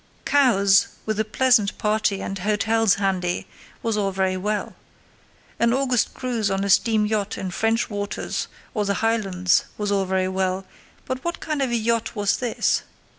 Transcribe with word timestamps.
Cowes, 0.25 0.87
with 1.05 1.19
a 1.19 1.23
pleasant 1.23 1.77
party 1.77 2.23
and 2.23 2.39
hotels 2.39 2.95
handy, 2.95 3.45
was 3.83 3.97
all 3.97 4.09
very 4.09 4.35
well. 4.35 4.73
An 5.59 5.73
August 5.73 6.15
cruise 6.15 6.49
on 6.49 6.63
a 6.63 6.71
steam 6.71 7.05
yacht 7.05 7.37
in 7.37 7.51
French 7.51 7.87
waters 7.87 8.47
or 8.73 8.83
the 8.83 8.95
Highlands 9.05 9.65
was 9.77 9.91
all 9.91 10.05
very 10.05 10.27
well; 10.27 10.65
but 11.05 11.23
what 11.23 11.39
kind 11.39 11.61
of 11.61 11.69
a 11.69 11.75
yacht 11.77 12.15
was 12.15 12.37
this? 12.37 12.81